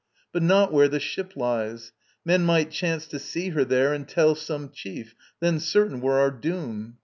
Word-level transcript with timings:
But 0.33 0.41
not 0.41 0.73
where 0.73 0.87
The 0.87 0.99
ship 0.99 1.33
lies; 1.35 1.91
men 2.25 2.41
might 2.43 2.71
chance 2.71 3.05
to 3.05 3.19
see 3.19 3.49
her 3.49 3.63
there 3.63 3.93
And 3.93 4.07
tell 4.07 4.33
some 4.33 4.69
chief; 4.71 5.13
then 5.39 5.59
certain 5.59 6.01
were 6.01 6.17
our 6.17 6.31
doom. 6.31 6.97